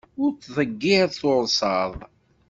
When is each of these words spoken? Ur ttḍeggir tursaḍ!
Ur 0.21 0.31
ttḍeggir 0.33 1.07
tursaḍ! 1.19 1.91